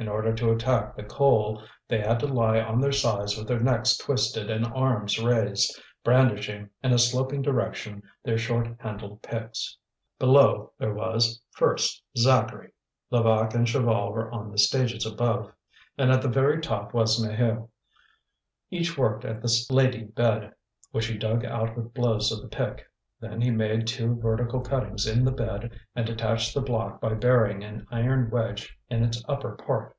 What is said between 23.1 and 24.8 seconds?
then he made two vertical